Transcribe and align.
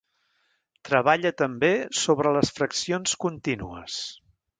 Treballa 0.87 1.31
també 1.41 1.69
sobre 2.05 2.31
les 2.37 2.51
fraccions 2.61 3.13
contínues. 3.27 3.99